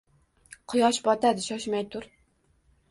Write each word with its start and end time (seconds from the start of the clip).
—Quyosh 0.73 1.01
botadi, 1.11 1.47
shoshmay 1.51 1.87
tur. 1.97 2.11